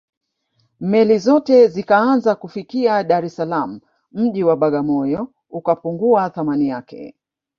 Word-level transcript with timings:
meli 0.79 1.19
zote 1.19 1.67
zikaanza 1.67 2.35
kufikia 2.35 3.03
dar 3.03 3.25
es 3.25 3.35
salaam 3.35 3.79
mji 4.11 4.43
wa 4.43 4.55
bagamoyo 4.57 5.33
ukapungua 5.49 6.29
thamani 6.29 6.67
yake 6.69 7.15